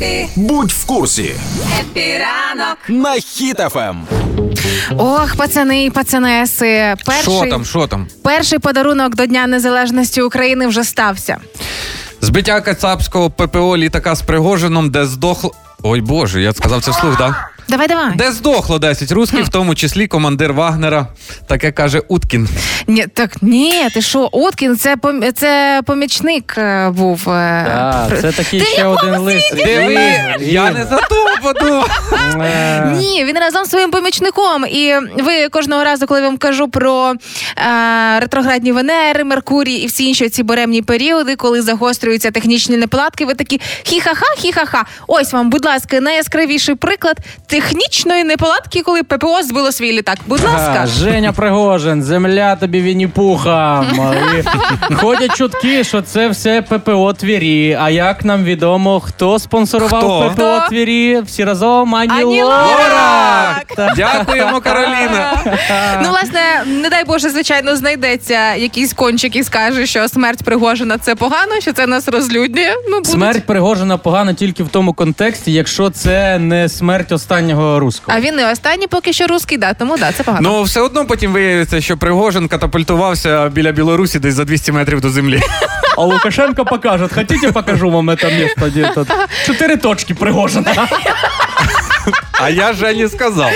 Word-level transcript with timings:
Happy, 0.00 0.28
Будь 0.36 0.70
в 0.72 0.84
курсі 0.86 1.34
Happy 1.80 2.25
ранок. 2.25 2.78
на 2.88 3.14
Хіт 3.14 3.64
FM. 3.64 4.02
Ох, 4.98 5.36
пацани 5.36 5.84
і 5.84 5.90
пацанеси. 5.90 6.94
Перший, 7.06 7.22
Що 7.40 7.46
там, 7.50 7.64
що 7.64 7.86
там? 7.86 8.06
перший 8.24 8.58
подарунок 8.58 9.14
до 9.14 9.26
Дня 9.26 9.46
Незалежності 9.46 10.22
України 10.22 10.66
вже 10.66 10.84
стався. 10.84 11.38
Збиття 12.20 12.60
кацапського 12.60 13.30
ППО 13.30 13.76
літака 13.76 14.14
з 14.14 14.22
Пригожином, 14.22 14.90
де 14.90 15.06
здохло. 15.06 15.54
Ой 15.82 16.00
Боже, 16.00 16.42
я 16.42 16.52
сказав 16.52 16.82
це 16.84 16.90
вслух, 16.90 17.18
да? 17.18 17.48
Давай, 17.68 17.88
давай. 17.88 18.12
Де 18.16 18.32
здохло 18.32 18.78
10 18.78 19.12
русських, 19.12 19.44
в 19.44 19.48
тому 19.48 19.74
числі 19.74 20.06
командир 20.06 20.52
Вагнера. 20.52 21.06
Таке 21.46 21.72
каже 21.72 22.02
Уткін. 22.08 22.48
Ні, 22.86 23.06
так 23.14 23.30
ні, 23.42 23.88
ти 23.94 24.02
що, 24.02 24.28
Уткін, 24.32 24.76
це 24.76 24.96
пом- 24.96 25.32
це 25.32 25.80
помічник 25.86 26.54
е, 26.58 26.90
був. 26.90 27.28
е, 27.30 27.64
Так, 28.08 28.20
це 28.20 28.32
такий 28.32 28.60
Ти 28.60 28.66
ще 28.66 28.84
один 28.84 29.16
лис. 29.18 29.50
Диви, 29.56 30.10
я 30.40 30.70
не 30.70 30.84
за 30.84 30.96
то 30.96 31.26
подумав. 31.42 31.90
Е, 32.40 32.92
Ні, 32.98 33.24
він 33.24 33.38
разом 33.38 33.64
з 33.64 33.70
своїм 33.70 33.90
помічником. 33.90 34.64
І 34.66 34.94
ви 35.18 35.48
кожного 35.48 35.84
разу, 35.84 36.06
коли 36.06 36.20
я 36.20 36.26
вам 36.26 36.36
кажу 36.36 36.68
про 36.68 37.14
е, 37.56 38.20
ретроградні 38.20 38.72
Венери, 38.72 39.24
Меркурій 39.24 39.74
і 39.74 39.86
всі 39.86 40.04
інші 40.08 40.28
ці 40.28 40.42
буремні 40.42 40.82
періоди, 40.82 41.36
коли 41.36 41.62
загострюються 41.62 42.30
технічні 42.30 42.76
неполадки, 42.76 43.24
ви 43.26 43.34
такі 43.34 43.60
хі-ха-ха, 43.84 44.26
хі-ха-ха. 44.42 44.84
Ось 45.06 45.32
вам, 45.32 45.50
будь 45.50 45.64
ласка, 45.64 46.00
найяскравіший 46.00 46.74
приклад 46.74 47.16
технічної 47.54 48.24
неполадки, 48.24 48.82
коли 48.82 49.02
ППО 49.02 49.42
збило 49.42 49.72
свій 49.72 49.92
літак. 49.92 50.18
Будь 50.26 50.44
ласка. 50.44 50.80
а, 50.82 50.86
Женя 50.86 51.32
Пригожин, 51.32 52.02
земля 52.02 52.56
тобі 52.56 52.82
Вінні-Пухом. 52.82 54.14
Ходять 54.96 55.36
чутки, 55.36 55.84
що 55.84 56.02
це 56.02 56.28
все 56.28 56.62
ППО 56.62 57.12
Твірі. 57.12 57.78
А 57.80 57.90
як 57.90 58.24
нам 58.24 58.44
відомо, 58.44 59.00
хто 59.00 59.38
спонсорував 59.38 60.02
Хто? 60.02 60.30
ППО 60.30 60.68
Твірі? 60.68 61.20
Всі 61.20 61.44
разом 61.44 61.94
Ані, 61.94 62.12
Ані 62.22 62.42
Лора! 62.42 62.66
Лорак. 62.66 63.43
Так. 63.76 63.94
Дякуємо, 63.96 64.60
Кароліна. 64.60 65.40
Ну, 66.02 66.08
власне, 66.08 66.40
не 66.66 66.88
дай 66.90 67.04
Боже, 67.04 67.30
звичайно, 67.30 67.76
знайдеться 67.76 68.54
якийсь 68.54 68.92
кончик 68.92 69.36
і 69.36 69.44
скаже, 69.44 69.86
що 69.86 70.08
смерть 70.08 70.44
Пригожина 70.44 70.98
це 70.98 71.14
погано, 71.14 71.60
що 71.60 71.72
це 71.72 71.86
нас 71.86 72.08
розлюднює. 72.08 72.74
Ну, 72.88 72.96
будуть. 72.96 73.12
Смерть 73.12 73.46
Пригожина 73.46 73.98
погана 73.98 74.34
тільки 74.34 74.62
в 74.62 74.68
тому 74.68 74.92
контексті, 74.92 75.52
якщо 75.52 75.90
це 75.90 76.38
не 76.38 76.68
смерть 76.68 77.12
останнього 77.12 77.80
руського. 77.80 78.18
А 78.18 78.20
він 78.20 78.34
не 78.36 78.52
останній 78.52 78.86
поки 78.86 79.12
що 79.12 79.26
русський, 79.26 79.58
да, 79.58 79.74
тому 79.74 79.98
да, 79.98 80.12
це 80.12 80.22
погано. 80.22 80.48
Ну, 80.50 80.62
все 80.62 80.80
одно 80.80 81.06
потім 81.06 81.32
виявиться, 81.32 81.80
що 81.80 81.96
Пригожин 81.96 82.48
катапультувався 82.48 83.48
біля 83.48 83.72
Білорусі 83.72 84.18
десь 84.18 84.34
за 84.34 84.44
200 84.44 84.72
метрів 84.72 85.00
до 85.00 85.10
землі. 85.10 85.40
А 85.96 86.00
Лукашенко 86.02 86.64
покаже. 86.64 87.08
Хотите, 87.14 87.52
покажу 87.52 87.90
вам 87.90 88.10
это 88.10 88.28
место, 88.40 88.66
где 88.66 88.90
тут 88.94 89.08
чотири 89.46 89.76
точки 89.76 90.14
Пригожина. 90.14 90.88
А 92.44 92.50
я 92.50 92.72
Жені 92.72 93.08
сказав. 93.08 93.50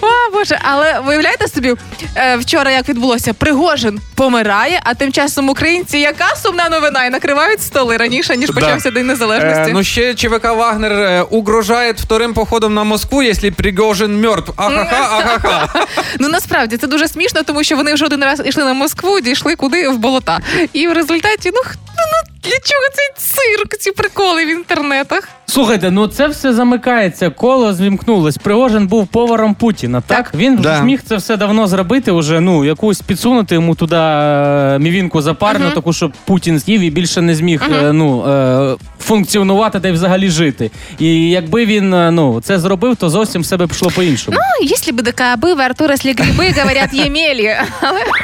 О, 0.00 0.06
Боже, 0.32 0.58
але 0.62 1.00
виявляєте 1.00 1.48
собі, 1.48 1.74
е, 2.16 2.36
вчора 2.36 2.70
як 2.70 2.88
відбулося, 2.88 3.32
Пригожин 3.34 4.00
помирає, 4.14 4.80
а 4.84 4.94
тим 4.94 5.12
часом 5.12 5.48
українці, 5.48 5.98
яка 5.98 6.36
сумна 6.36 6.68
новина, 6.68 7.04
і 7.04 7.10
накривають 7.10 7.62
столи 7.62 7.96
раніше, 7.96 8.36
ніж 8.36 8.50
почався 8.50 8.90
День 8.90 9.06
Незалежності. 9.06 9.70
Е, 9.70 9.72
ну 9.72 9.84
ще 9.84 10.14
ЧВК 10.14 10.44
Вагнер 10.44 10.92
е, 10.92 11.22
угрожає 11.22 11.92
вторим 11.92 12.34
походом 12.34 12.74
на 12.74 12.84
Москву, 12.84 13.22
якщо 13.22 13.52
Пригожин 13.52 14.20
мертв. 14.20 14.52
Ахаха, 14.56 15.18
ахаха. 15.18 15.86
Ну 16.18 16.28
насправді 16.28 16.76
це 16.76 16.86
дуже 16.86 17.08
смішно, 17.08 17.42
тому 17.42 17.64
що 17.64 17.76
вони 17.76 17.94
вже 17.94 18.04
один 18.04 18.24
раз 18.24 18.42
йшли 18.44 18.64
на 18.64 18.72
Москву, 18.72 19.20
дійшли 19.20 19.56
куди 19.56 19.88
в 19.88 19.98
болота. 19.98 20.40
І 20.72 20.88
в 20.88 20.92
результаті, 20.92 21.50
ну 21.54 21.60
ну, 21.98 22.04
ну 22.12 22.34
для 22.42 22.58
чого 22.58 22.84
цей 22.94 23.08
цирк, 23.16 23.76
ці 23.78 23.92
приколи 23.92 24.44
в 24.44 24.48
інтернетах? 24.48 25.28
Слухайте, 25.50 25.90
ну 25.90 26.06
це 26.06 26.28
все 26.28 26.52
замикається. 26.54 27.30
Коло 27.30 27.72
звімкнулось. 27.74 28.36
Пригожин 28.38 28.86
був 28.86 29.06
поваром 29.06 29.54
Путіна. 29.54 30.00
Так, 30.00 30.16
Так. 30.30 30.34
він 30.40 30.56
Да. 30.56 30.82
міг 30.82 31.00
це 31.04 31.16
все 31.16 31.36
давно 31.36 31.66
зробити. 31.66 32.10
Уже 32.10 32.40
ну 32.40 32.64
якусь 32.64 33.00
підсунути 33.00 33.54
йому 33.54 33.74
туди 33.74 33.96
е, 33.96 34.78
мівінку 34.78 35.22
запарну, 35.22 35.70
таку, 35.70 35.92
щоб 35.92 36.12
Путін 36.24 36.58
з'їв 36.58 36.80
і 36.80 36.90
більше 36.90 37.20
не 37.22 37.34
зміг 37.34 37.62
е, 37.82 37.92
ну 37.92 38.24
е, 38.28 38.76
функціонувати 39.08 39.80
та 39.80 39.88
й 39.88 39.92
взагалі 39.92 40.30
жити. 40.30 40.70
І 40.98 41.30
якби 41.30 41.66
він 41.66 41.94
е, 41.94 42.10
ну 42.10 42.40
це 42.44 42.58
зробив, 42.58 42.96
то 42.96 43.10
зовсім 43.10 43.42
все 43.42 43.56
би 43.56 43.66
пішло 43.66 43.90
по-іншому. 43.90 44.36
Ну, 44.40 44.66
якщо 44.68 44.92
би 44.92 45.02
ДКБ, 45.02 45.44
в 45.56 45.60
Артура 45.60 45.96
слі 45.96 46.12
гриби, 46.18 46.54
говорять, 46.60 46.92
ємелі. 46.94 47.56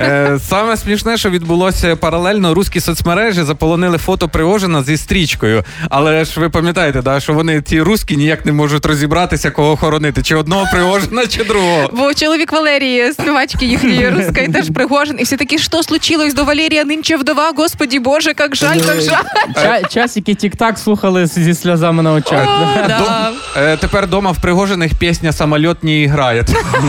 Е, 0.01 0.39
Саме 0.49 0.77
смішне, 0.77 1.17
що 1.17 1.31
відбулося 1.31 1.97
паралельно, 1.97 2.55
русські 2.55 2.81
соцмережі 2.81 3.43
заполонили 3.43 3.99
фото 3.99 4.29
Пригожина 4.29 4.83
зі 4.83 4.97
стрічкою. 4.97 5.65
Але 5.89 6.25
ж 6.25 6.41
ви 6.41 6.49
пам'ятаєте, 6.51 7.03
да, 7.03 7.21
що 7.21 7.33
вони 7.33 7.63
ті 7.63 7.81
русські 7.81 8.17
ніяк 8.17 8.47
не 8.47 8.53
можуть 8.53 8.87
розібратися, 8.87 9.51
кого 9.51 9.77
хоронити, 9.77 10.23
чи 10.23 10.35
одного 10.37 10.67
Пригожина, 10.73 11.27
чи 11.27 11.45
другого. 11.45 11.91
Бо 11.93 12.15
чоловік 12.15 12.53
Валерії, 12.53 13.13
співачки 13.13 13.67
їхньої 13.67 14.11
руської, 14.11 14.49
теж 14.49 14.71
Пригожин. 14.75 15.17
І 15.21 15.23
всі 15.25 15.37
такі, 15.37 15.59
що 15.59 15.83
случилось 15.83 16.35
до 16.35 16.45
Валерія, 16.45 16.85
нинче 16.85 17.17
вдова, 17.17 17.53
господі 17.57 17.99
Боже, 17.99 18.33
як 18.39 18.57
жаль, 18.57 18.77
як 18.77 19.01
жаль. 19.03 19.23
Ча- 19.55 19.89
часики 19.95 20.35
тік-так 20.35 20.74
слухали 20.79 21.27
зі 21.27 21.55
сльозами 21.55 22.03
на 22.03 22.13
очах. 22.13 22.49
О, 22.49 22.89
да. 22.89 23.33
Е, 23.57 23.77
Тепер 23.77 24.09
дома 24.09 24.31
в 24.31 24.41
Пригожиних 24.41 24.95
пісня 24.95 25.33
самольотні 25.33 26.07
грає. 26.07 26.45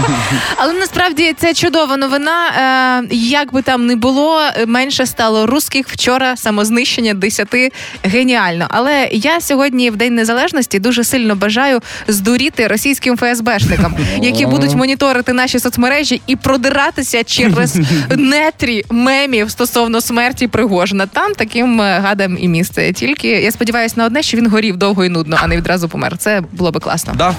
Але 0.57 0.73
насправді 0.73 1.33
це 1.37 1.53
чудова 1.53 1.97
новина. 1.97 2.47
Е, 3.11 3.15
як 3.15 3.53
би 3.53 3.61
там 3.61 3.85
не 3.85 3.95
було, 3.95 4.39
менше 4.67 5.05
стало 5.05 5.45
русських 5.45 5.87
вчора 5.89 6.37
самознищення 6.37 7.13
10 7.13 7.47
геніально. 8.03 8.65
Але 8.69 9.09
я 9.11 9.41
сьогодні 9.41 9.89
в 9.89 9.95
День 9.95 10.15
Незалежності 10.15 10.79
дуже 10.79 11.03
сильно 11.03 11.35
бажаю 11.35 11.79
здуріти 12.07 12.67
російським 12.67 13.17
ФСБшникам, 13.17 13.95
які 14.21 14.45
будуть 14.45 14.75
моніторити 14.75 15.33
наші 15.33 15.59
соцмережі 15.59 16.21
і 16.27 16.35
продиратися 16.35 17.23
через 17.23 17.77
нетрі 18.09 18.85
мемів 18.89 19.51
стосовно 19.51 20.01
смерті 20.01 20.47
Пригожина. 20.47 21.05
Там 21.05 21.33
таким 21.33 21.81
е, 21.81 21.99
гадам 22.03 22.37
і 22.39 22.47
місце. 22.47 22.93
Тільки 22.93 23.27
я 23.27 23.51
сподіваюся 23.75 23.95
на 23.97 24.05
одне, 24.05 24.23
що 24.23 24.37
він 24.37 24.49
горів 24.49 24.77
довго 24.77 25.05
і 25.05 25.09
нудно, 25.09 25.37
а 25.41 25.47
не 25.47 25.57
відразу 25.57 25.89
помер. 25.89 26.17
Це 26.17 26.43
було 26.51 26.71
би 26.71 26.79
класно. 26.79 27.13
Да. 27.17 27.35